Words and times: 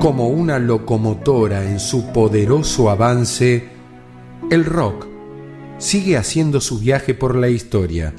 Como 0.00 0.28
una 0.28 0.58
locomotora 0.58 1.62
en 1.62 1.78
su 1.78 2.06
poderoso 2.06 2.88
avance, 2.88 3.68
el 4.50 4.64
rock 4.64 5.06
sigue 5.76 6.16
haciendo 6.16 6.62
su 6.62 6.78
viaje 6.78 7.12
por 7.12 7.36
la 7.36 7.50
historia. 7.50 8.14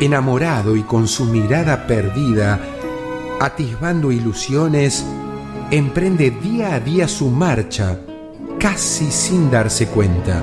Enamorado 0.00 0.76
y 0.76 0.82
con 0.82 1.08
su 1.08 1.24
mirada 1.24 1.88
perdida, 1.88 2.60
atisbando 3.40 4.12
ilusiones, 4.12 5.04
emprende 5.72 6.30
día 6.30 6.76
a 6.76 6.78
día 6.78 7.08
su 7.08 7.28
marcha, 7.28 7.98
casi 8.60 9.10
sin 9.10 9.50
darse 9.50 9.88
cuenta. 9.88 10.40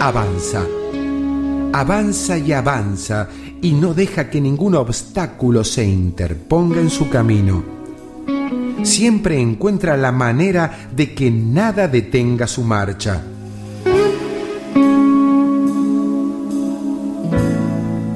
Avanza, 0.00 0.64
avanza 1.74 2.38
y 2.38 2.54
avanza, 2.54 3.28
y 3.60 3.72
no 3.72 3.92
deja 3.92 4.30
que 4.30 4.40
ningún 4.40 4.74
obstáculo 4.74 5.64
se 5.64 5.84
interponga 5.84 6.80
en 6.80 6.88
su 6.88 7.10
camino. 7.10 7.81
Siempre 8.82 9.40
encuentra 9.40 9.96
la 9.96 10.12
manera 10.12 10.88
de 10.94 11.14
que 11.14 11.30
nada 11.30 11.88
detenga 11.88 12.46
su 12.46 12.62
marcha. 12.62 13.22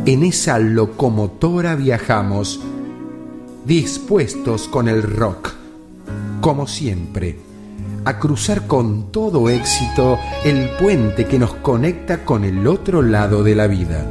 En 0.07 0.23
esa 0.23 0.59
locomotora 0.59 1.75
viajamos, 1.75 2.61
dispuestos 3.65 4.69
con 4.69 4.89
el 4.89 5.03
rock, 5.03 5.53
como 6.41 6.69
siempre, 6.69 7.39
a 8.05 8.21
cruzar 8.21 8.69
con 8.69 9.11
todo 9.11 9.51
éxito 9.51 10.17
el 10.45 10.71
puente 10.79 11.27
que 11.27 11.41
nos 11.41 11.55
conecta 11.55 12.25
con 12.25 12.45
el 12.45 12.69
otro 12.69 13.03
lado 13.03 13.43
de 13.43 13.57
la 13.57 13.67
vida. 13.67 14.07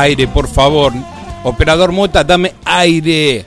Aire, 0.00 0.26
por 0.26 0.48
favor. 0.48 0.92
Operador 1.44 1.92
Mota, 1.92 2.24
dame 2.24 2.54
aire. 2.64 3.46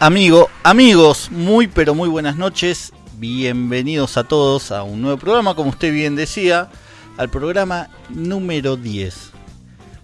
Amigo, 0.00 0.48
amigos, 0.62 1.28
muy 1.32 1.66
pero 1.66 1.92
muy 1.92 2.08
buenas 2.08 2.36
noches. 2.36 2.92
Bienvenidos 3.18 4.16
a 4.16 4.22
todos 4.22 4.70
a 4.70 4.84
un 4.84 5.02
nuevo 5.02 5.18
programa, 5.18 5.56
como 5.56 5.70
usted 5.70 5.92
bien 5.92 6.14
decía 6.14 6.70
al 7.16 7.28
programa 7.30 7.88
número 8.08 8.76
10. 8.76 9.32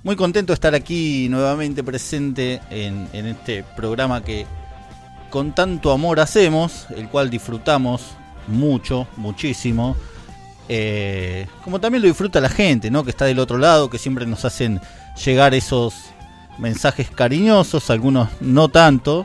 Muy 0.03 0.17
contento 0.17 0.53
de 0.53 0.55
estar 0.55 0.75
aquí 0.75 1.29
nuevamente 1.31 1.85
presente 1.85 2.61
en, 2.71 3.09
este 3.13 3.63
programa 3.77 4.25
que 4.25 4.47
con 5.31 5.55
tanto 5.55 5.93
amor 5.93 6.19
hacemos, 6.19 6.87
el 6.97 7.09
cual 7.09 7.31
disfrutamos 7.31 8.03
mucho, 8.49 9.07
muchísimo. 9.17 9.95
Eh, 10.69 11.47
como 11.63 11.81
también 11.81 12.03
lo 12.03 12.09
disfruta 12.09 12.41
la 12.41 12.49
gente, 12.49 12.91
¿no? 12.91 13.05
Que 13.05 13.11
está 13.11 13.27
del 13.27 13.39
otro 13.39 13.59
lado, 13.59 13.89
que 13.89 13.99
siempre 13.99 14.27
nos 14.27 14.45
hacen 14.45 14.81
llegar 15.25 15.55
esos 15.55 15.95
mensajes 16.59 17.13
cariñosos, 17.13 17.91
algunos 17.91 18.29
no 18.41 18.69
tanto, 18.69 19.25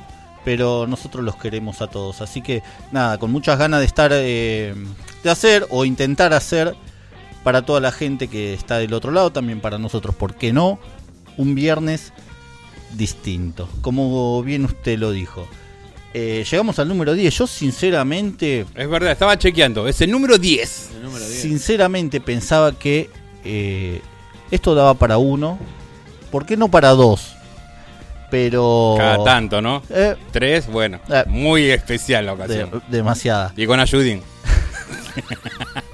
pero 0.50 0.88
nosotros 0.88 1.24
los 1.24 1.36
queremos 1.36 1.80
a 1.84 1.92
todos. 1.92 2.22
Así 2.22 2.42
que 2.42 2.64
nada, 2.92 3.20
con 3.20 3.32
muchas 3.32 3.60
ganas 3.60 3.82
de 3.82 3.86
estar, 3.86 4.10
eh, 4.12 4.74
de 5.24 5.30
hacer 5.30 5.68
o 5.70 5.86
intentar 5.86 6.34
hacer 6.34 6.76
para 7.44 7.62
toda 7.62 7.80
la 7.80 7.92
gente 7.92 8.30
que 8.30 8.56
está 8.56 8.80
del 8.80 8.96
otro 8.96 9.12
lado, 9.12 9.32
también 9.32 9.62
para 9.62 9.78
nosotros, 9.78 10.16
¿por 10.16 10.34
qué 10.34 10.52
no? 10.52 10.80
Un 11.38 11.54
viernes 11.54 12.14
distinto, 12.96 13.70
como 13.82 14.42
bien 14.42 14.66
usted 14.66 14.98
lo 14.98 15.12
dijo. 15.12 15.48
Eh, 16.16 16.44
llegamos 16.50 16.80
al 16.80 16.88
número 16.88 17.14
10. 17.14 17.32
Yo 17.32 17.46
sinceramente... 17.46 18.66
Es 18.74 18.90
verdad, 18.90 19.12
estaba 19.12 19.38
chequeando. 19.38 19.88
Es 19.88 20.02
el 20.02 20.10
número 20.10 20.40
10. 20.40 20.90
Sinceramente 21.28 22.22
pensaba 22.22 22.72
que 22.72 23.12
eh, 23.46 24.02
esto 24.50 24.74
daba 24.74 24.96
para 24.96 25.20
uno. 25.20 25.60
¿Por 26.32 26.48
qué 26.48 26.58
no 26.58 26.72
para 26.72 26.90
dos? 26.90 27.36
Pero... 28.30 28.96
Cada 28.98 29.24
tanto, 29.24 29.62
¿no? 29.62 29.82
Eh, 29.90 30.16
Tres, 30.32 30.68
bueno. 30.68 31.00
muy 31.28 31.70
especial 31.70 32.26
la 32.26 32.34
ocasión. 32.34 32.82
demasiada. 32.90 33.54
Y 33.56 33.66
con 33.66 33.80
ayudín. 33.80 34.22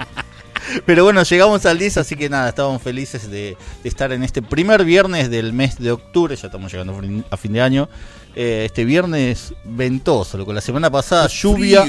Pero 0.85 1.03
bueno, 1.03 1.23
llegamos 1.23 1.65
al 1.65 1.77
10, 1.77 1.97
así 1.97 2.15
que 2.15 2.29
nada, 2.29 2.49
estábamos 2.49 2.81
felices 2.81 3.29
de, 3.29 3.55
estar 3.83 4.11
en 4.11 4.23
este 4.23 4.41
primer 4.41 4.83
viernes 4.83 5.29
del 5.29 5.53
mes 5.53 5.79
de 5.79 5.91
octubre, 5.91 6.35
ya 6.35 6.47
estamos 6.47 6.71
llegando 6.71 6.99
a 7.29 7.37
fin 7.37 7.53
de 7.53 7.61
año. 7.61 7.89
Eh, 8.35 8.63
este 8.65 8.83
viernes 8.83 9.53
ventoso, 9.63 10.37
loco. 10.37 10.51
La 10.51 10.61
semana 10.61 10.89
pasada 10.89 11.27
lluvia. 11.27 11.85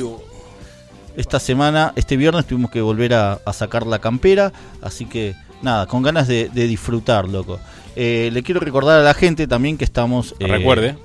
Esta 1.16 1.40
semana, 1.40 1.92
este 1.96 2.16
viernes 2.16 2.46
tuvimos 2.46 2.70
que 2.70 2.82
volver 2.82 3.14
a, 3.14 3.40
sacar 3.52 3.86
la 3.86 3.98
campera, 3.98 4.52
así 4.82 5.06
que 5.06 5.34
nada, 5.62 5.86
con 5.86 6.02
ganas 6.02 6.28
de, 6.28 6.48
disfrutar, 6.50 7.26
loco. 7.28 7.58
Eh, 7.96 8.30
le 8.32 8.42
quiero 8.42 8.60
recordar 8.60 9.00
a 9.00 9.02
la 9.02 9.14
gente 9.14 9.46
también 9.46 9.78
que 9.78 9.84
estamos... 9.84 10.34
Eh, 10.38 10.46
Recuerde. 10.46 10.96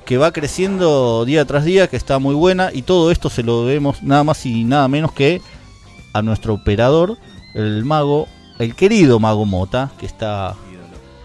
que 0.05 0.17
va 0.17 0.31
creciendo 0.31 1.25
día 1.25 1.45
tras 1.45 1.65
día, 1.65 1.87
que 1.87 1.97
está 1.97 2.19
muy 2.19 2.35
buena. 2.35 2.71
Y 2.73 2.81
todo 2.81 3.11
esto 3.11 3.29
se 3.29 3.43
lo 3.43 3.65
debemos 3.65 4.03
nada 4.03 4.23
más 4.23 4.45
y 4.45 4.63
nada 4.63 4.87
menos 4.87 5.11
que 5.11 5.41
a 6.13 6.21
nuestro 6.21 6.53
operador, 6.53 7.17
el 7.53 7.83
mago, 7.85 8.27
el 8.57 8.73
querido 8.73 9.19
mago 9.19 9.45
Mota, 9.45 9.91
que 9.99 10.05
está 10.05 10.55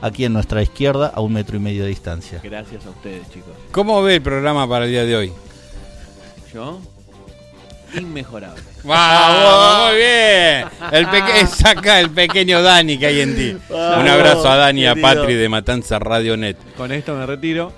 aquí 0.00 0.24
en 0.24 0.32
nuestra 0.32 0.62
izquierda 0.62 1.12
a 1.14 1.20
un 1.20 1.32
metro 1.32 1.56
y 1.56 1.60
medio 1.60 1.82
de 1.82 1.88
distancia. 1.88 2.40
Gracias 2.42 2.86
a 2.86 2.90
ustedes, 2.90 3.30
chicos. 3.30 3.52
¿Cómo 3.72 4.02
ve 4.02 4.16
el 4.16 4.22
programa 4.22 4.68
para 4.68 4.84
el 4.84 4.90
día 4.90 5.04
de 5.04 5.16
hoy? 5.16 5.32
¿Yo? 6.52 6.80
inmejorable. 7.94 8.62
¡Vamos! 8.84 9.88
Muy 9.88 9.96
bien. 9.96 10.66
El 10.92 11.08
peque 11.08 11.46
saca 11.46 12.00
el 12.00 12.10
pequeño 12.10 12.62
Dani 12.62 12.98
que 12.98 13.06
hay 13.06 13.20
en 13.20 13.36
ti. 13.36 13.56
Un 13.70 14.08
abrazo 14.08 14.48
a 14.48 14.56
Dani 14.56 14.82
y 14.82 14.86
a 14.86 14.94
Patri 14.94 15.34
de 15.34 15.48
Matanza 15.48 15.98
Radio 15.98 16.36
Net. 16.36 16.56
Con 16.76 16.92
esto 16.92 17.14
me 17.16 17.26
retiro. 17.26 17.72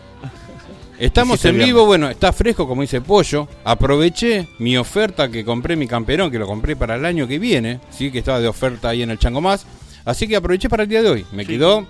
Estamos 0.99 1.45
en 1.47 1.59
vivo, 1.59 1.85
bueno, 1.85 2.09
está 2.09 2.33
fresco 2.33 2.69
como 2.69 2.83
dice 2.83 3.01
Pollo. 3.01 3.49
Aproveché 3.65 4.47
mi 4.59 4.77
oferta 4.77 5.29
que 5.29 5.45
compré 5.45 5.75
mi 5.75 5.89
camperón, 5.89 6.31
que 6.31 6.39
lo 6.39 6.47
compré 6.47 6.77
para 6.77 6.95
el 6.95 7.05
año 7.05 7.27
que 7.27 7.41
viene, 7.41 7.81
sí, 7.91 8.13
que 8.13 8.21
estaba 8.21 8.39
de 8.39 8.47
oferta 8.47 8.91
ahí 8.91 9.03
en 9.03 9.11
el 9.11 9.19
Chango 9.19 9.41
Más. 9.41 9.67
Así 10.05 10.29
que 10.29 10.37
aproveché 10.37 10.69
para 10.69 10.85
el 10.85 10.89
día 10.89 11.03
de 11.03 11.09
hoy. 11.09 11.27
Me 11.33 11.45
quedó 11.45 11.87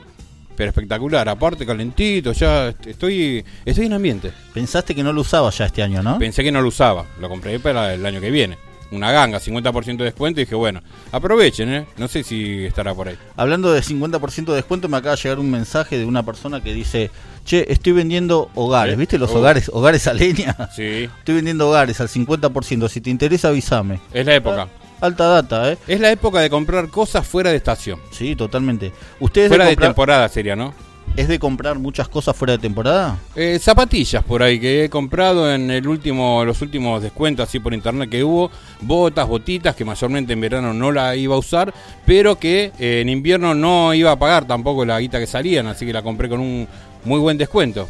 pero 0.57 0.71
espectacular, 0.71 1.29
aparte 1.29 1.67
calentito, 1.67 2.33
ya 2.33 2.69
estoy 2.87 3.45
estoy 3.65 3.87
en 3.87 3.93
ambiente. 3.93 4.33
Pensaste 4.53 4.95
que 4.95 5.03
no 5.03 5.13
lo 5.13 5.23
usaba 5.23 5.51
ya 5.51 5.67
este 5.67 5.83
año, 5.83 6.03
¿no? 6.03 6.19
Pensé 6.19 6.43
que 6.43 6.53
no 6.53 6.61
lo 6.63 6.69
usaba, 6.69 7.07
lo 7.21 7.29
compré 7.29 7.59
para 7.61 7.95
el 7.95 8.05
año 8.05 8.21
que 8.21 8.31
viene. 8.31 8.59
Una 8.91 9.11
ganga, 9.11 9.41
50% 9.41 9.97
de 9.97 10.05
descuento 10.05 10.41
y 10.41 10.45
dije, 10.45 10.55
bueno, 10.55 10.83
aprovechen, 11.13 11.73
¿eh? 11.73 11.87
No 11.97 12.09
sé 12.09 12.23
si 12.23 12.67
estará 12.67 12.95
por 12.95 13.09
ahí. 13.09 13.17
Hablando 13.37 13.73
de 13.73 13.81
50% 13.81 14.45
de 14.45 14.57
descuento, 14.57 14.87
me 14.91 14.99
acaba 14.99 15.17
de 15.17 15.23
llegar 15.23 15.39
un 15.39 15.51
mensaje 15.51 15.97
de 15.97 16.05
una 16.05 16.23
persona 16.25 16.63
que 16.63 16.75
dice, 16.75 17.11
che, 17.47 17.73
estoy 17.73 17.93
vendiendo 17.95 18.51
hogares, 18.55 18.99
¿viste 18.99 19.17
los 19.17 19.31
oh. 19.31 19.39
hogares, 19.39 19.71
hogares 19.73 20.07
a 20.09 20.13
leña? 20.13 20.69
Sí. 20.77 21.09
Estoy 21.19 21.37
vendiendo 21.37 21.71
hogares 21.71 22.03
al 22.03 22.09
50%, 22.09 22.89
si 22.89 23.01
te 23.01 23.09
interesa 23.09 23.49
avísame. 23.49 23.99
Es 24.13 24.27
la 24.27 24.35
época. 24.35 24.69
Alta 25.03 25.27
data, 25.27 25.73
¿eh? 25.73 25.79
Es 25.89 25.99
la 25.99 26.13
época 26.13 26.39
de 26.39 26.49
comprar 26.49 26.89
cosas 26.89 27.27
fuera 27.27 27.51
de 27.51 27.57
estación. 27.57 27.99
Sí, 28.13 28.37
totalmente. 28.37 28.93
Ustedes 29.19 29.49
fuera 29.49 29.65
de, 29.65 29.75
temporada 29.75 30.29
sería, 30.29 30.55
¿no? 30.55 30.73
¿Es 31.17 31.27
de 31.27 31.41
comprar 31.41 31.77
muchas 31.81 32.07
cosas 32.07 32.37
fuera 32.37 32.53
de 32.53 32.61
temporada? 32.61 33.19
Eh, 33.35 33.59
zapatillas 33.61 34.23
por 34.23 34.45
ahí 34.45 34.61
que 34.61 34.85
he 34.85 34.89
comprado 34.89 35.53
en 35.53 35.73
el 35.73 35.89
último, 35.89 36.45
los 36.45 36.63
últimos 36.63 37.03
descuentos 37.03 37.49
así 37.49 37.59
por 37.59 37.75
internet 37.75 38.11
que 38.11 38.23
hubo, 38.23 38.49
botas, 38.81 39.27
botitas 39.27 39.75
que 39.75 39.85
mayormente 39.85 40.35
en 40.35 40.41
verano 40.41 40.73
no 40.73 40.93
la 40.93 41.17
iba 41.17 41.35
a 41.35 41.39
usar, 41.39 41.75
pero 42.07 42.39
que 42.39 42.71
eh, 42.79 43.01
en 43.01 43.09
invierno 43.09 43.57
no 43.57 43.93
iba 43.95 44.13
a 44.13 44.17
pagar 44.17 44.47
tampoco 44.47 44.85
la 44.85 45.01
guita 45.01 45.19
que 45.19 45.27
salían, 45.27 45.67
así 45.67 45.85
que 45.85 45.93
la 45.93 46.03
compré 46.03 46.29
con 46.29 46.39
un 46.39 46.69
muy 47.05 47.19
buen 47.19 47.37
descuento. 47.37 47.89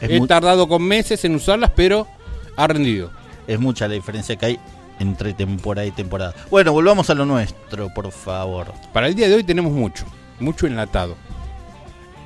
he 0.00 0.20
tardado 0.26 0.66
con 0.66 0.82
meses 0.82 1.24
en 1.24 1.36
usarlas, 1.36 1.70
pero 1.76 2.08
ha 2.56 2.66
rendido. 2.66 3.12
Es 3.46 3.60
mucha 3.60 3.86
la 3.86 3.94
diferencia 3.94 4.34
que 4.34 4.44
hay 4.44 4.58
entre 4.98 5.32
temporada 5.34 5.86
y 5.86 5.90
temporada. 5.90 6.34
Bueno, 6.50 6.72
volvamos 6.72 7.10
a 7.10 7.14
lo 7.14 7.24
nuestro, 7.24 7.92
por 7.94 8.10
favor. 8.12 8.72
Para 8.92 9.08
el 9.08 9.14
día 9.14 9.28
de 9.28 9.34
hoy 9.34 9.44
tenemos 9.44 9.72
mucho, 9.72 10.04
mucho 10.40 10.66
enlatado. 10.66 11.16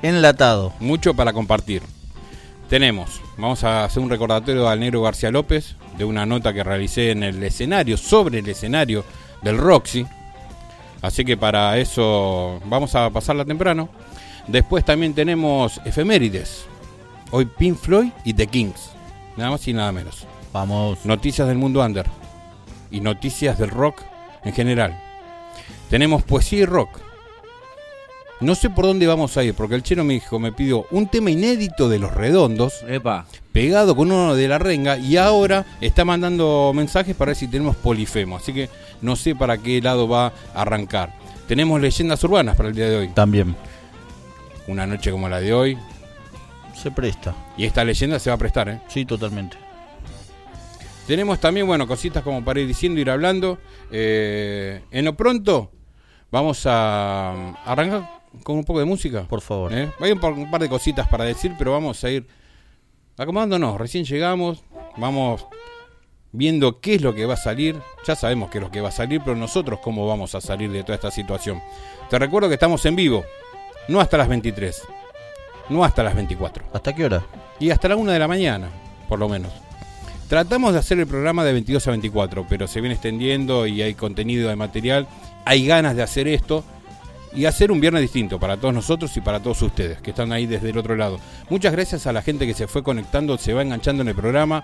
Enlatado. 0.01 0.73
Mucho 0.79 1.13
para 1.13 1.33
compartir. 1.33 1.81
Tenemos, 2.69 3.21
vamos 3.37 3.63
a 3.63 3.85
hacer 3.85 4.01
un 4.01 4.09
recordatorio 4.09 4.67
al 4.67 4.79
negro 4.79 5.01
García 5.01 5.31
López 5.31 5.75
de 5.97 6.05
una 6.05 6.25
nota 6.25 6.53
que 6.53 6.63
realicé 6.63 7.11
en 7.11 7.23
el 7.23 7.43
escenario, 7.43 7.97
sobre 7.97 8.39
el 8.39 8.49
escenario 8.49 9.05
del 9.43 9.57
Roxy. 9.57 10.05
Así 11.01 11.23
que 11.23 11.37
para 11.37 11.77
eso 11.77 12.59
vamos 12.65 12.95
a 12.95 13.09
pasarla 13.09 13.45
temprano. 13.45 13.89
Después 14.47 14.83
también 14.83 15.13
tenemos 15.13 15.79
efemérides. 15.85 16.65
Hoy 17.31 17.45
Pink 17.45 17.77
Floyd 17.77 18.11
y 18.25 18.33
The 18.33 18.47
Kings. 18.47 18.91
Nada 19.37 19.51
más 19.51 19.67
y 19.67 19.73
nada 19.73 19.91
menos. 19.91 20.25
Vamos. 20.51 21.05
Noticias 21.05 21.47
del 21.47 21.57
mundo 21.57 21.81
under 21.81 22.22
y 22.93 23.01
noticias 23.01 23.57
del 23.59 23.69
rock 23.69 24.01
en 24.45 24.53
general. 24.53 24.97
Tenemos 25.89 26.23
poesía 26.23 26.59
y 26.61 26.65
rock. 26.65 26.99
No 28.39 28.55
sé 28.55 28.69
por 28.69 28.85
dónde 28.85 29.07
vamos 29.07 29.37
a 29.37 29.43
ir, 29.43 29.53
porque 29.53 29.75
el 29.75 29.83
chino 29.83 30.03
me 30.03 30.13
dijo, 30.15 30.37
me 30.39 30.51
pidió 30.51 30.85
un 30.91 31.07
tema 31.07 31.31
inédito 31.31 31.87
de 31.87 31.99
los 31.99 32.13
redondos, 32.13 32.83
Epa. 32.89 33.25
pegado 33.53 33.95
con 33.95 34.11
uno 34.11 34.35
de 34.35 34.47
la 34.49 34.57
renga, 34.59 34.97
y 34.97 35.15
ahora 35.17 35.65
está 35.79 36.03
mandando 36.03 36.71
mensajes 36.75 37.15
para 37.15 37.29
ver 37.29 37.37
si 37.37 37.47
tenemos 37.47 37.75
polifemo. 37.77 38.35
Así 38.37 38.53
que 38.53 38.69
no 39.01 39.15
sé 39.15 39.33
para 39.35 39.57
qué 39.57 39.81
lado 39.81 40.07
va 40.09 40.33
a 40.53 40.61
arrancar. 40.61 41.13
Tenemos 41.47 41.79
leyendas 41.79 42.23
urbanas 42.23 42.55
para 42.57 42.69
el 42.69 42.75
día 42.75 42.89
de 42.89 42.97
hoy. 42.97 43.07
También 43.09 43.55
Una 44.67 44.87
noche 44.87 45.11
como 45.11 45.29
la 45.29 45.39
de 45.39 45.53
hoy. 45.53 45.77
se 46.81 46.89
presta. 46.91 47.33
Y 47.55 47.65
esta 47.65 47.85
leyenda 47.85 48.19
se 48.19 48.29
va 48.29 48.35
a 48.35 48.39
prestar, 48.39 48.67
¿eh? 48.67 48.81
Sí, 48.87 49.05
totalmente. 49.05 49.55
Tenemos 51.07 51.39
también, 51.39 51.67
bueno, 51.67 51.87
cositas 51.87 52.23
como 52.23 52.43
para 52.43 52.61
ir 52.61 52.67
diciendo, 52.67 52.99
ir 52.99 53.09
hablando. 53.09 53.57
Eh, 53.91 54.81
en 54.91 55.05
lo 55.05 55.15
pronto, 55.15 55.71
vamos 56.31 56.65
a 56.65 57.53
arrancar 57.65 58.09
con 58.43 58.55
un 58.57 58.63
poco 58.63 58.79
de 58.79 58.85
música. 58.85 59.23
Por 59.23 59.41
favor. 59.41 59.73
¿Eh? 59.73 59.91
Hay 59.99 60.11
un 60.11 60.19
par, 60.19 60.33
un 60.33 60.49
par 60.49 60.61
de 60.61 60.69
cositas 60.69 61.07
para 61.07 61.25
decir, 61.25 61.53
pero 61.57 61.73
vamos 61.73 62.03
a 62.03 62.09
ir 62.09 62.25
acomodándonos. 63.17 63.77
Recién 63.77 64.05
llegamos, 64.05 64.63
vamos 64.97 65.45
viendo 66.31 66.79
qué 66.79 66.95
es 66.95 67.01
lo 67.01 67.13
que 67.13 67.25
va 67.25 67.35
a 67.35 67.37
salir. 67.37 67.75
Ya 68.05 68.15
sabemos 68.15 68.49
qué 68.49 68.57
es 68.57 68.63
lo 68.63 68.71
que 68.71 68.81
va 68.81 68.89
a 68.89 68.93
salir, 68.93 69.21
pero 69.23 69.35
nosotros 69.35 69.79
cómo 69.81 70.07
vamos 70.07 70.35
a 70.35 70.41
salir 70.41 70.71
de 70.71 70.83
toda 70.83 70.95
esta 70.95 71.11
situación. 71.11 71.61
Te 72.09 72.19
recuerdo 72.19 72.47
que 72.47 72.55
estamos 72.55 72.85
en 72.85 72.95
vivo, 72.95 73.23
no 73.87 74.01
hasta 74.01 74.17
las 74.17 74.27
23, 74.27 74.81
no 75.69 75.83
hasta 75.83 76.03
las 76.03 76.15
24 76.15 76.65
¿Hasta 76.73 76.93
qué 76.93 77.05
hora? 77.05 77.25
y 77.59 77.69
hasta 77.69 77.87
la 77.87 77.95
1 77.95 78.11
de 78.11 78.19
la 78.19 78.27
mañana, 78.27 78.69
por 79.07 79.19
lo 79.19 79.29
menos. 79.29 79.51
Tratamos 80.27 80.73
de 80.73 80.79
hacer 80.79 80.99
el 80.99 81.07
programa 81.07 81.43
de 81.43 81.53
22 81.53 81.87
a 81.87 81.91
24, 81.91 82.45
pero 82.49 82.67
se 82.67 82.81
viene 82.81 82.95
extendiendo 82.95 83.67
y 83.67 83.81
hay 83.81 83.93
contenido 83.93 84.49
de 84.49 84.55
material. 84.55 85.07
Hay 85.45 85.65
ganas 85.65 85.95
de 85.95 86.01
hacer 86.01 86.27
esto 86.27 86.63
y 87.35 87.45
hacer 87.45 87.71
un 87.71 87.81
viernes 87.81 88.01
distinto 88.01 88.39
para 88.39 88.57
todos 88.57 88.73
nosotros 88.73 89.15
y 89.17 89.21
para 89.21 89.41
todos 89.41 89.61
ustedes 89.61 90.01
que 90.01 90.11
están 90.11 90.31
ahí 90.31 90.45
desde 90.45 90.69
el 90.69 90.77
otro 90.77 90.95
lado. 90.95 91.19
Muchas 91.49 91.73
gracias 91.73 92.07
a 92.07 92.13
la 92.13 92.21
gente 92.21 92.47
que 92.47 92.53
se 92.53 92.67
fue 92.67 92.83
conectando, 92.83 93.37
se 93.37 93.53
va 93.53 93.61
enganchando 93.61 94.01
en 94.01 94.09
el 94.09 94.15
programa, 94.15 94.63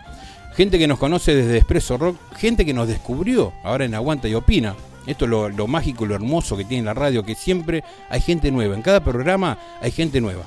gente 0.55 0.79
que 0.79 0.87
nos 0.87 0.99
conoce 0.99 1.35
desde 1.35 1.57
Expreso 1.57 1.97
Rock, 1.97 2.17
gente 2.37 2.65
que 2.65 2.73
nos 2.73 2.87
descubrió 2.87 3.53
ahora 3.63 3.85
en 3.85 3.95
Aguanta 3.95 4.27
y 4.27 4.35
Opina. 4.35 4.75
Esto 5.07 5.25
es 5.25 5.31
lo, 5.31 5.49
lo 5.49 5.67
mágico, 5.67 6.05
lo 6.05 6.15
hermoso 6.15 6.55
que 6.55 6.65
tiene 6.65 6.83
la 6.83 6.93
radio, 6.93 7.23
que 7.23 7.35
siempre 7.35 7.83
hay 8.09 8.21
gente 8.21 8.51
nueva. 8.51 8.75
En 8.75 8.81
cada 8.81 9.03
programa 9.03 9.57
hay 9.81 9.91
gente 9.91 10.21
nueva. 10.21 10.43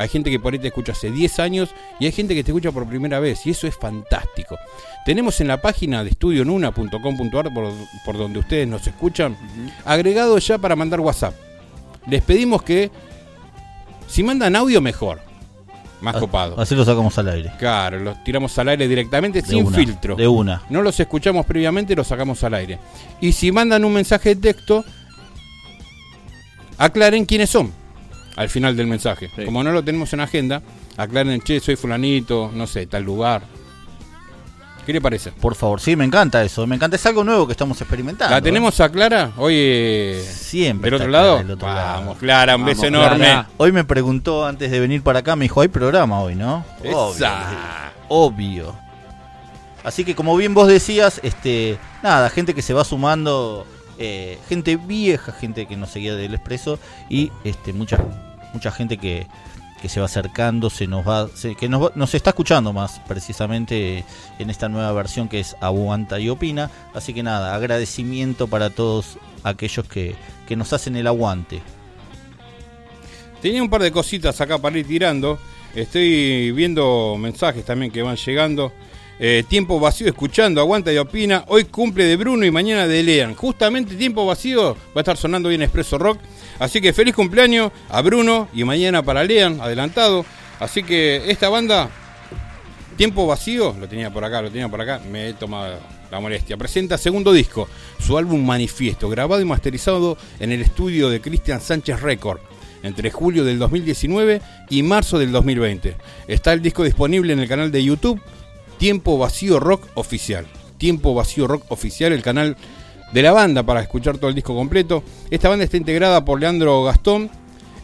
Hay 0.00 0.08
gente 0.08 0.30
que 0.30 0.40
por 0.40 0.54
ahí 0.54 0.58
te 0.58 0.68
escucha 0.68 0.92
hace 0.92 1.10
10 1.10 1.40
años 1.40 1.74
y 1.98 2.06
hay 2.06 2.12
gente 2.12 2.34
que 2.34 2.42
te 2.42 2.52
escucha 2.52 2.72
por 2.72 2.88
primera 2.88 3.20
vez 3.20 3.44
y 3.44 3.50
eso 3.50 3.66
es 3.66 3.76
fantástico. 3.76 4.58
Tenemos 5.04 5.38
en 5.42 5.48
la 5.48 5.60
página 5.60 6.02
de 6.02 6.08
estudionuna.com.ar 6.08 7.52
por, 7.52 7.70
por 8.06 8.16
donde 8.16 8.38
ustedes 8.38 8.66
nos 8.66 8.86
escuchan, 8.86 9.36
agregado 9.84 10.38
ya 10.38 10.56
para 10.56 10.74
mandar 10.74 11.00
WhatsApp. 11.00 11.34
Les 12.06 12.22
pedimos 12.22 12.62
que 12.62 12.90
si 14.08 14.22
mandan 14.22 14.56
audio 14.56 14.80
mejor, 14.80 15.20
más 16.00 16.16
copado. 16.16 16.58
Así 16.58 16.74
lo 16.74 16.86
sacamos 16.86 17.18
al 17.18 17.28
aire. 17.28 17.52
Claro, 17.58 17.98
los 17.98 18.24
tiramos 18.24 18.58
al 18.58 18.70
aire 18.70 18.88
directamente 18.88 19.42
De 19.42 19.48
sin 19.48 19.66
una, 19.66 19.76
filtro. 19.76 20.16
De 20.16 20.26
una. 20.26 20.62
No 20.70 20.80
los 20.80 20.98
escuchamos 20.98 21.44
previamente, 21.44 21.94
los 21.94 22.06
sacamos 22.06 22.42
al 22.42 22.54
aire. 22.54 22.78
Y 23.20 23.32
si 23.32 23.52
mandan 23.52 23.84
un 23.84 23.92
mensaje 23.92 24.34
de 24.34 24.40
texto, 24.40 24.82
aclaren 26.78 27.26
quiénes 27.26 27.50
son 27.50 27.79
al 28.36 28.48
final 28.48 28.76
del 28.76 28.86
mensaje. 28.86 29.30
Sí. 29.34 29.44
Como 29.44 29.62
no 29.62 29.72
lo 29.72 29.82
tenemos 29.82 30.12
en 30.12 30.20
agenda, 30.20 30.62
aclaren, 30.96 31.40
che, 31.40 31.60
soy 31.60 31.76
fulanito, 31.76 32.50
no 32.54 32.66
sé, 32.66 32.86
tal 32.86 33.04
lugar. 33.04 33.42
¿Qué 34.86 34.94
le 34.94 35.00
parece? 35.00 35.30
Por 35.30 35.54
favor. 35.54 35.80
Sí, 35.80 35.94
me 35.94 36.04
encanta 36.04 36.42
eso. 36.42 36.66
Me 36.66 36.74
encanta. 36.74 36.96
Es 36.96 37.06
algo 37.06 37.22
nuevo 37.22 37.46
que 37.46 37.52
estamos 37.52 37.80
experimentando. 37.80 38.34
¿La 38.34 38.40
tenemos 38.40 38.80
a 38.80 38.88
Clara? 38.88 39.30
Hoy 39.36 39.54
eh, 39.56 40.24
Siempre. 40.26 40.90
del 40.90 40.94
otro 40.94 41.08
Clara 41.08 41.24
lado. 41.26 41.38
del 41.38 41.50
otro 41.52 41.68
Vamos, 41.68 42.04
lado. 42.06 42.18
Clara, 42.18 42.56
un 42.56 42.64
beso 42.64 42.86
enorme. 42.86 43.44
Hoy 43.58 43.72
me 43.72 43.84
preguntó 43.84 44.46
antes 44.46 44.70
de 44.70 44.80
venir 44.80 45.02
para 45.02 45.20
acá, 45.20 45.36
me 45.36 45.44
dijo, 45.44 45.60
hay 45.60 45.68
programa 45.68 46.20
hoy, 46.20 46.34
¿no? 46.34 46.64
Obvio. 46.92 47.28
Obvio. 48.08 48.74
Así 49.84 50.04
que 50.04 50.14
como 50.14 50.36
bien 50.36 50.54
vos 50.54 50.68
decías, 50.68 51.20
este, 51.22 51.78
nada, 52.02 52.28
gente 52.30 52.54
que 52.54 52.62
se 52.62 52.74
va 52.74 52.84
sumando, 52.84 53.66
eh, 54.00 54.38
gente 54.48 54.76
vieja, 54.76 55.30
gente 55.30 55.66
que 55.66 55.76
nos 55.76 55.90
seguía 55.90 56.16
del 56.16 56.34
expreso 56.34 56.80
y 57.08 57.30
este 57.44 57.72
mucha 57.72 57.98
mucha 58.52 58.72
gente 58.72 58.96
que, 58.96 59.28
que 59.80 59.88
se 59.88 60.00
va 60.00 60.06
acercando, 60.06 60.70
se 60.70 60.88
nos 60.88 61.06
va, 61.06 61.28
que 61.58 61.68
nos, 61.68 61.82
va- 61.84 61.92
está 62.12 62.30
escuchando 62.30 62.72
más 62.72 63.00
precisamente 63.06 64.04
en 64.40 64.50
esta 64.50 64.68
nueva 64.68 64.90
versión 64.92 65.28
que 65.28 65.38
es 65.38 65.54
Aguanta 65.60 66.18
y 66.18 66.28
Opina. 66.30 66.68
Así 66.92 67.14
que 67.14 67.22
nada, 67.22 67.54
agradecimiento 67.54 68.48
para 68.48 68.70
todos 68.70 69.18
aquellos 69.44 69.86
que, 69.86 70.16
que 70.48 70.56
nos 70.56 70.72
hacen 70.72 70.96
el 70.96 71.06
aguante. 71.06 71.62
Tenía 73.40 73.62
un 73.62 73.70
par 73.70 73.82
de 73.82 73.92
cositas 73.92 74.40
acá 74.40 74.58
para 74.58 74.78
ir 74.78 74.86
tirando. 74.86 75.38
Estoy 75.74 76.50
viendo 76.52 77.16
mensajes 77.18 77.64
también 77.64 77.92
que 77.92 78.02
van 78.02 78.16
llegando. 78.16 78.72
Eh, 79.22 79.44
tiempo 79.46 79.78
vacío 79.78 80.08
escuchando, 80.08 80.62
aguanta 80.62 80.90
y 80.90 80.96
opina. 80.96 81.44
Hoy 81.48 81.64
cumple 81.64 82.04
de 82.04 82.16
Bruno 82.16 82.46
y 82.46 82.50
mañana 82.50 82.86
de 82.86 83.02
Lean. 83.02 83.34
Justamente 83.34 83.94
tiempo 83.94 84.24
vacío 84.24 84.74
va 84.74 84.78
a 84.94 85.00
estar 85.00 85.18
sonando 85.18 85.50
bien 85.50 85.60
Expreso 85.60 85.98
Rock. 85.98 86.18
Así 86.58 86.80
que 86.80 86.94
feliz 86.94 87.14
cumpleaños 87.14 87.70
a 87.90 88.00
Bruno 88.00 88.48
y 88.54 88.64
mañana 88.64 89.02
para 89.02 89.22
Lean, 89.22 89.60
adelantado. 89.60 90.24
Así 90.58 90.82
que 90.82 91.30
esta 91.30 91.50
banda, 91.50 91.90
tiempo 92.96 93.26
vacío, 93.26 93.76
lo 93.78 93.86
tenía 93.86 94.10
por 94.10 94.24
acá, 94.24 94.40
lo 94.40 94.50
tenía 94.50 94.70
por 94.70 94.80
acá, 94.80 95.02
me 95.12 95.28
he 95.28 95.34
tomado 95.34 95.78
la 96.10 96.18
molestia. 96.18 96.56
Presenta 96.56 96.96
segundo 96.96 97.34
disco, 97.34 97.68
su 97.98 98.16
álbum 98.16 98.42
Manifiesto, 98.42 99.10
grabado 99.10 99.42
y 99.42 99.44
masterizado 99.44 100.16
en 100.38 100.50
el 100.50 100.62
estudio 100.62 101.10
de 101.10 101.20
Cristian 101.20 101.60
Sánchez 101.60 102.00
Record 102.00 102.40
entre 102.82 103.10
julio 103.10 103.44
del 103.44 103.58
2019 103.58 104.40
y 104.70 104.82
marzo 104.82 105.18
del 105.18 105.30
2020. 105.30 105.94
Está 106.26 106.54
el 106.54 106.62
disco 106.62 106.84
disponible 106.84 107.34
en 107.34 107.40
el 107.40 107.48
canal 107.48 107.70
de 107.70 107.84
YouTube 107.84 108.18
Tiempo 108.80 109.18
Vacío 109.18 109.60
Rock 109.60 109.88
Oficial. 109.92 110.46
Tiempo 110.78 111.14
Vacío 111.14 111.46
Rock 111.46 111.64
Oficial, 111.68 112.14
el 112.14 112.22
canal 112.22 112.56
de 113.12 113.20
la 113.22 113.30
banda 113.30 113.62
para 113.62 113.82
escuchar 113.82 114.16
todo 114.16 114.30
el 114.30 114.34
disco 114.34 114.54
completo. 114.54 115.04
Esta 115.30 115.50
banda 115.50 115.66
está 115.66 115.76
integrada 115.76 116.24
por 116.24 116.40
Leandro 116.40 116.82
Gastón, 116.84 117.30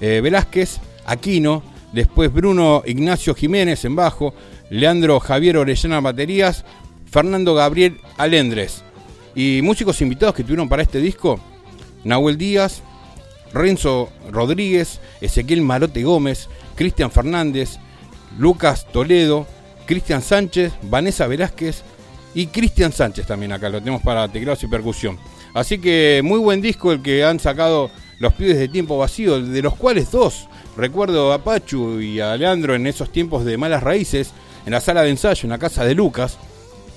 eh, 0.01 0.23
Velázquez, 0.23 0.79
Aquino, 1.05 1.63
después 1.93 2.33
Bruno 2.33 2.83
Ignacio 2.87 3.35
Jiménez 3.35 3.85
en 3.85 3.95
bajo, 3.95 4.33
Leandro 4.71 5.21
Javier 5.21 5.59
Orellana 5.59 6.01
baterías, 6.01 6.65
Fernando 7.05 7.55
Gabriel 7.55 8.01
Alendres. 8.17 8.83
Y 9.35 9.61
músicos 9.63 10.01
invitados 10.01 10.35
que 10.35 10.45
tuvieron 10.45 10.71
para 10.71 10.81
este 10.81 10.99
disco, 10.99 11.39
Nahuel 12.05 12.39
Díaz, 12.39 12.83
Renzo 13.53 14.09
Rodríguez, 14.33 14.99
Ezequiel 15.21 15.61
Marote 15.61 16.03
Gómez, 16.03 16.49
Cristian 16.75 17.11
Fernández, 17.11 17.77
Lucas 18.39 18.87
Toledo, 18.91 19.47
Cristian 19.87 20.23
Sánchez, 20.23 20.73
Vanessa 20.83 21.27
Velázquez 21.27 21.83
y 22.35 22.49
Cristian 22.49 22.93
Sánchez 22.93 23.27
también 23.27 23.53
acá, 23.53 23.69
lo 23.69 23.79
tenemos 23.79 24.03
para 24.03 24.29
teclados 24.29 24.63
y 24.63 24.67
percusión. 24.67 25.19
Así 25.55 25.79
que 25.79 26.21
muy 26.23 26.39
buen 26.39 26.61
disco 26.61 26.93
el 26.93 27.01
que 27.03 27.25
han 27.25 27.41
sacado 27.41 27.91
los 28.19 28.33
pibes 28.35 28.59
de 28.59 28.69
tiempo 28.69 28.99
vacío, 28.99 29.41
de 29.41 29.63
los 29.63 29.75
cuales 29.75 30.11
dos, 30.11 30.49
recuerdo 30.77 31.33
a 31.33 31.43
Pachu 31.43 32.01
y 32.01 32.21
a 32.21 32.37
Leandro 32.37 32.75
en 32.75 32.87
esos 32.87 33.11
tiempos 33.11 33.45
de 33.45 33.57
malas 33.57 33.83
raíces, 33.83 34.33
en 34.67 34.73
la 34.73 34.81
sala 34.81 35.03
de 35.03 35.11
ensayo, 35.11 35.41
en 35.45 35.51
la 35.51 35.59
casa 35.59 35.85
de 35.85 35.95
Lucas, 35.95 36.37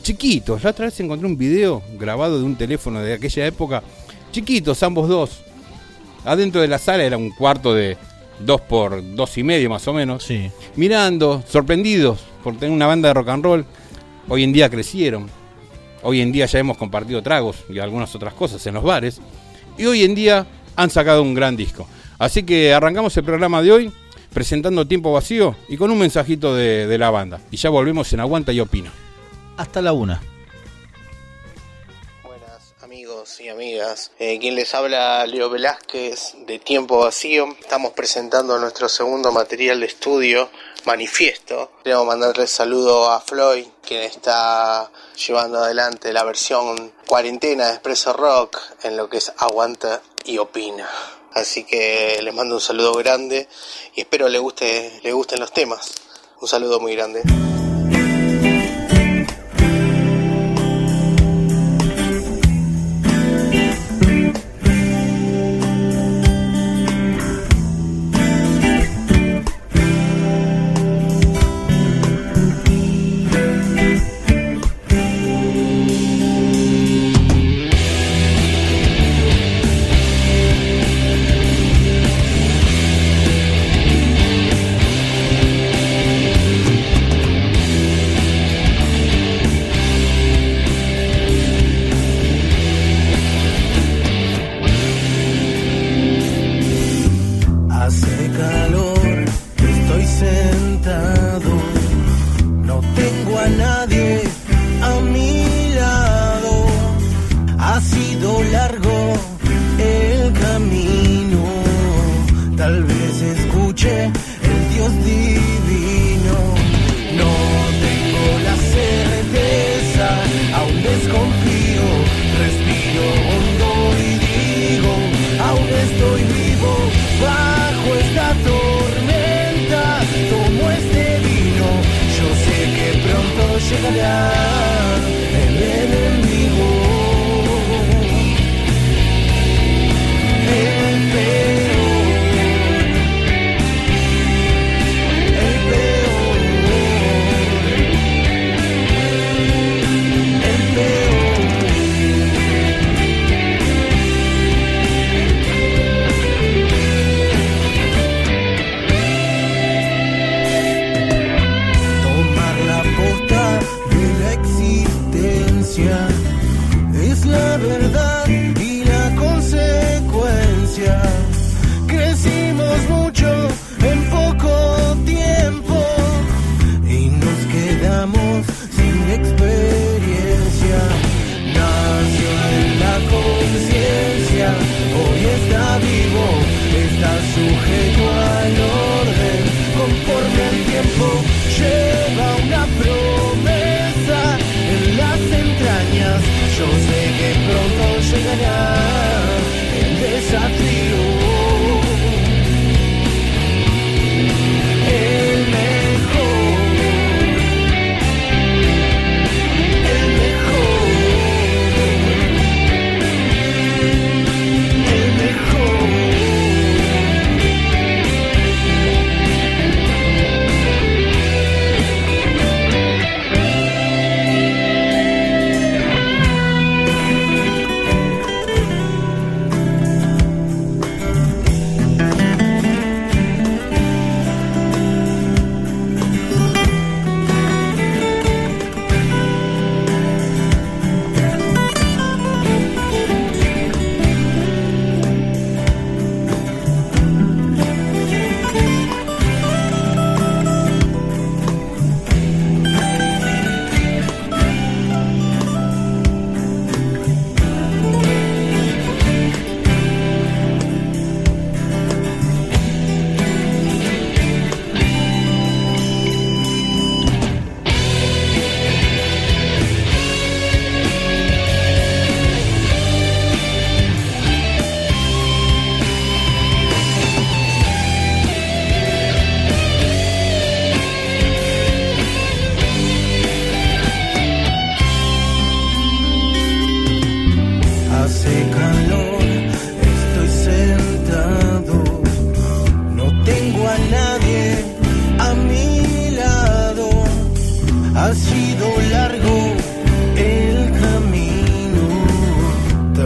chiquitos, 0.01 0.63
la 0.63 0.71
otra 0.71 0.85
vez 0.85 0.99
encontré 0.99 1.27
un 1.27 1.37
video 1.37 1.81
grabado 1.97 2.37
de 2.39 2.43
un 2.45 2.55
teléfono 2.57 3.01
de 3.01 3.13
aquella 3.13 3.45
época, 3.45 3.83
chiquitos 4.31 4.81
ambos 4.83 5.07
dos, 5.07 5.41
adentro 6.25 6.61
de 6.61 6.67
la 6.67 6.79
sala 6.79 7.03
era 7.03 7.17
un 7.17 7.29
cuarto 7.31 7.73
de 7.73 7.97
dos 8.39 8.61
por 8.61 9.01
dos 9.15 9.37
y 9.37 9.43
medio 9.43 9.69
más 9.69 9.87
o 9.87 9.93
menos, 9.93 10.23
Sí. 10.23 10.49
mirando, 10.75 11.43
sorprendidos 11.47 12.19
por 12.43 12.55
tener 12.57 12.71
una 12.71 12.87
banda 12.87 13.09
de 13.09 13.13
rock 13.13 13.29
and 13.29 13.43
roll. 13.43 13.65
Hoy 14.27 14.43
en 14.43 14.53
día 14.53 14.69
crecieron. 14.69 15.29
Hoy 16.01 16.21
en 16.21 16.31
día 16.31 16.45
ya 16.45 16.59
hemos 16.59 16.77
compartido 16.77 17.21
tragos 17.21 17.57
y 17.69 17.79
algunas 17.79 18.13
otras 18.15 18.33
cosas 18.33 18.65
en 18.67 18.73
los 18.75 18.83
bares. 18.83 19.19
Y 19.77 19.85
hoy 19.85 20.03
en 20.03 20.15
día 20.15 20.45
han 20.75 20.89
sacado 20.89 21.21
un 21.21 21.33
gran 21.33 21.57
disco. 21.57 21.87
Así 22.17 22.43
que 22.43 22.73
arrancamos 22.73 23.15
el 23.17 23.23
programa 23.23 23.61
de 23.61 23.71
hoy 23.71 23.93
presentando 24.33 24.87
Tiempo 24.87 25.11
Vacío 25.11 25.55
y 25.67 25.77
con 25.77 25.89
un 25.89 25.97
mensajito 25.97 26.55
de, 26.55 26.85
de 26.87 26.97
la 26.97 27.09
banda. 27.09 27.41
Y 27.49 27.57
ya 27.57 27.69
volvemos 27.69 28.11
en 28.13 28.19
Aguanta 28.19 28.51
y 28.51 28.59
Opina. 28.59 28.91
Hasta 29.57 29.81
la 29.81 29.91
una. 29.91 30.21
Buenas 32.23 32.75
amigos 32.81 33.41
y 33.41 33.49
amigas, 33.49 34.11
Eh, 34.19 34.37
quien 34.39 34.55
les 34.55 34.73
habla 34.73 35.25
Leo 35.25 35.49
Velázquez 35.49 36.35
de 36.45 36.59
Tiempo 36.59 36.99
Vacío. 36.99 37.47
Estamos 37.59 37.91
presentando 37.93 38.57
nuestro 38.59 38.87
segundo 38.87 39.31
material 39.31 39.79
de 39.79 39.87
estudio, 39.87 40.49
Manifiesto. 40.85 41.71
Queremos 41.83 42.05
mandarle 42.05 42.47
saludo 42.47 43.09
a 43.09 43.19
Floyd, 43.19 43.65
quien 43.85 44.01
está 44.01 44.89
llevando 45.27 45.59
adelante 45.59 46.13
la 46.13 46.23
versión 46.23 46.93
cuarentena 47.05 47.67
de 47.67 47.73
Expreso 47.73 48.13
Rock 48.13 48.59
en 48.83 48.97
lo 48.97 49.09
que 49.09 49.17
es 49.17 49.31
Aguanta 49.37 50.01
y 50.25 50.37
Opina. 50.37 50.89
Así 51.33 51.63
que 51.63 52.19
les 52.21 52.33
mando 52.33 52.55
un 52.55 52.61
saludo 52.61 52.93
grande 52.93 53.47
y 53.95 54.01
espero 54.01 54.29
le 54.29 54.39
guste, 54.39 54.99
le 55.03 55.11
gusten 55.11 55.39
los 55.39 55.51
temas. 55.51 55.91
Un 56.41 56.47
saludo 56.47 56.79
muy 56.79 56.95
grande. 56.95 57.23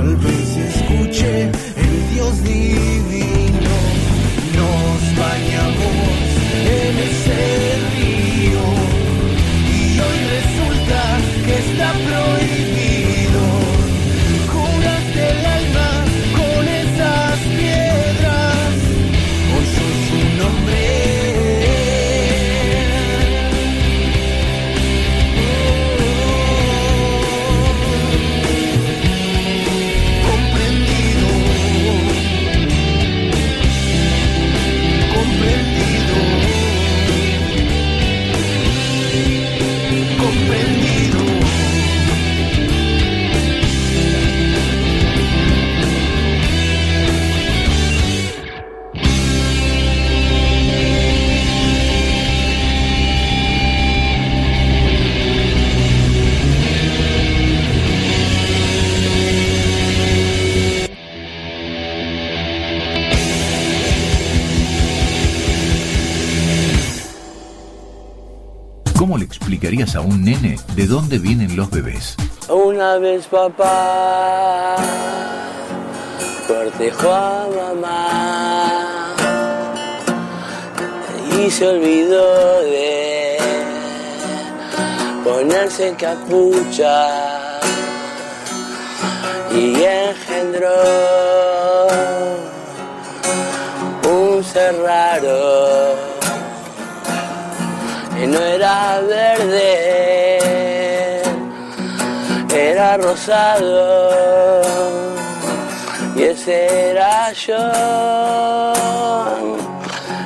Tal 0.03 0.17
vez 0.17 0.57
escuche 0.57 1.43
el 1.43 2.13
Dios 2.13 2.37
libre. 2.41 3.02
a 69.95 70.01
un 70.01 70.23
nene 70.23 70.57
de 70.75 70.87
dónde 70.87 71.19
vienen 71.19 71.55
los 71.55 71.69
bebés. 71.69 72.15
Una 72.49 72.97
vez 72.97 73.27
papá 73.27 74.75
cortejó 76.47 77.11
a 77.11 77.47
mamá 77.55 79.13
y 81.37 81.49
se 81.51 81.67
olvidó 81.67 82.61
de 82.61 83.37
ponerse 85.23 85.95
capucha 85.95 87.59
y 89.51 89.83
engendró 89.83 90.69
un 94.09 94.43
cerrado 94.43 96.12
no 98.27 98.39
era 98.39 99.01
verde, 99.01 100.39
era 102.53 102.97
rosado. 102.97 104.63
Y 106.15 106.23
ese 106.23 106.91
era 106.91 107.31
yo, 107.33 107.71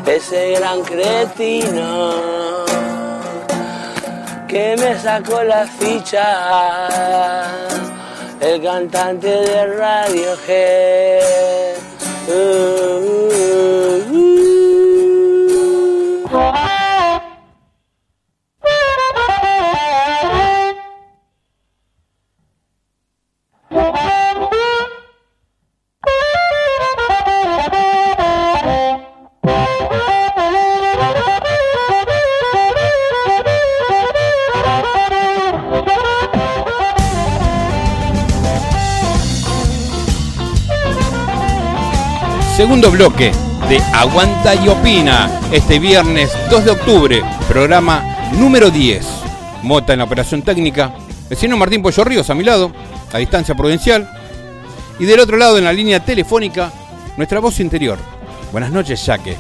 ese 0.05 0.51
gran 0.51 0.81
cretino 0.83 2.65
que 4.47 4.75
me 4.77 4.99
sacó 4.99 5.43
la 5.43 5.65
ficha, 5.65 6.23
el 8.41 8.61
cantante 8.61 9.27
de 9.27 9.65
Radio 9.77 10.35
G. 10.45 11.77
Uh, 12.27 12.31
uh, 12.31 13.33
uh. 13.33 13.36
Segundo 42.77 42.95
bloque 42.95 43.31
de 43.69 43.79
Aguanta 43.91 44.53
y 44.53 44.67
Opina, 44.67 45.31
este 45.51 45.79
viernes 45.79 46.31
2 46.51 46.63
de 46.63 46.69
octubre, 46.69 47.23
programa 47.49 48.03
número 48.33 48.69
10. 48.69 49.03
Mota 49.63 49.93
en 49.93 49.97
la 49.99 50.05
operación 50.05 50.43
técnica, 50.43 50.91
el 51.27 51.35
señor 51.37 51.57
Martín 51.57 51.81
Pollo 51.81 52.03
Ríos 52.03 52.29
a 52.29 52.35
mi 52.35 52.43
lado, 52.43 52.71
a 53.11 53.17
distancia 53.17 53.55
prudencial. 53.55 54.07
Y 54.99 55.05
del 55.05 55.19
otro 55.21 55.37
lado, 55.37 55.57
en 55.57 55.63
la 55.63 55.73
línea 55.73 56.01
telefónica, 56.05 56.71
nuestra 57.17 57.39
voz 57.39 57.59
interior. 57.59 57.97
Buenas 58.51 58.69
noches, 58.71 59.03
Jaque. 59.03 59.35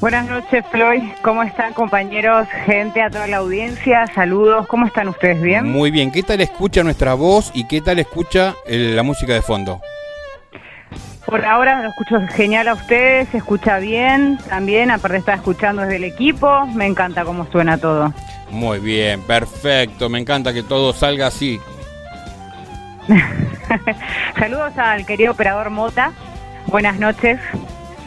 Buenas 0.00 0.26
noches, 0.26 0.64
Floyd. 0.72 1.02
¿Cómo 1.20 1.42
están, 1.42 1.74
compañeros? 1.74 2.48
Gente, 2.64 3.02
a 3.02 3.10
toda 3.10 3.26
la 3.26 3.36
audiencia. 3.36 4.06
Saludos. 4.14 4.66
¿Cómo 4.66 4.86
están 4.86 5.08
ustedes? 5.08 5.42
¿Bien? 5.42 5.70
Muy 5.70 5.90
bien, 5.90 6.10
¿qué 6.10 6.22
tal 6.22 6.40
escucha 6.40 6.82
nuestra 6.82 7.12
voz 7.12 7.50
y 7.52 7.64
qué 7.66 7.82
tal 7.82 7.98
escucha 7.98 8.54
el- 8.66 8.96
la 8.96 9.02
música 9.02 9.34
de 9.34 9.42
fondo? 9.42 9.82
Por 11.34 11.44
ahora 11.46 11.82
lo 11.82 11.88
escucho 11.88 12.20
genial 12.28 12.68
a 12.68 12.74
ustedes. 12.74 13.28
Se 13.30 13.38
escucha 13.38 13.80
bien 13.80 14.38
también. 14.48 14.92
Aparte, 14.92 15.16
está 15.16 15.34
escuchando 15.34 15.82
desde 15.82 15.96
el 15.96 16.04
equipo. 16.04 16.64
Me 16.66 16.86
encanta 16.86 17.24
cómo 17.24 17.50
suena 17.50 17.76
todo. 17.76 18.14
Muy 18.52 18.78
bien, 18.78 19.20
perfecto, 19.22 20.08
me 20.08 20.20
encanta 20.20 20.52
que 20.52 20.62
todo 20.62 20.92
salga 20.92 21.26
así. 21.26 21.58
Saludos 24.38 24.78
al 24.78 25.04
querido 25.06 25.32
operador 25.32 25.70
Mota. 25.70 26.12
Buenas 26.68 27.00
noches. 27.00 27.40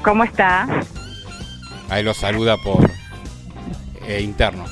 ¿Cómo 0.05 0.23
está? 0.23 0.65
Ahí 1.89 2.03
lo 2.03 2.13
saluda 2.13 2.55
por 2.55 2.89
eh, 4.07 4.21
interno. 4.21 4.63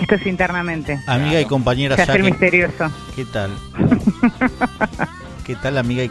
Esto 0.00 0.14
es 0.14 0.24
internamente. 0.24 1.00
Amiga 1.08 1.40
y 1.40 1.46
compañera 1.46 1.96
Se 1.96 2.02
hace 2.02 2.20
misterioso. 2.20 2.92
¿qué 3.16 3.24
tal? 3.24 3.50
¿Qué 5.46 5.54
tal 5.54 5.78
amiga 5.78 6.02
y 6.02 6.04